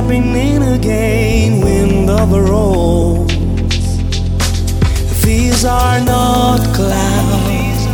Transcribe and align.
happening 0.00 0.62
again 0.62 1.60
wind 1.60 2.08
of 2.08 2.30
the 2.30 2.40
rose. 2.40 3.28
These 5.22 5.64
are 5.66 6.00
not 6.00 6.60
clouds 6.74 7.84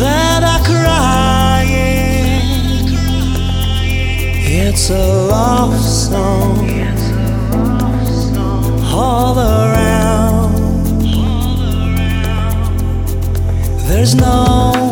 that 0.00 0.42
are 0.52 0.64
crying. 0.64 1.70
It's 4.60 4.90
a 4.90 5.06
love 5.34 5.80
song 5.80 6.68
all 8.92 9.38
around. 9.38 10.54
There's 13.86 14.14
no 14.16 14.83